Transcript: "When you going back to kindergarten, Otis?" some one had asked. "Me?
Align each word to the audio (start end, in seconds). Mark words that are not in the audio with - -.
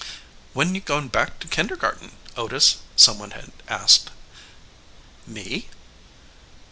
"When 0.53 0.73
you 0.73 0.81
going 0.81 1.09
back 1.09 1.37
to 1.41 1.47
kindergarten, 1.47 2.13
Otis?" 2.35 2.77
some 2.95 3.19
one 3.19 3.29
had 3.37 3.51
asked. 3.67 4.09
"Me? 5.27 5.69